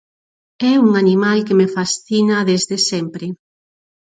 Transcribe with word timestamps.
É 0.71 0.73
un 0.85 0.91
animal 1.03 1.37
que 1.47 1.57
me 1.59 1.67
fascina 1.75 2.37
desde 2.49 2.77
sempre. 2.89 3.25